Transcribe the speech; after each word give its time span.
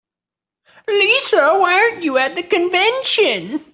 Lisa, 0.89 1.59
why 1.59 1.73
aren't 1.73 2.01
you 2.01 2.17
at 2.17 2.35
the 2.35 2.41
convention? 2.41 3.63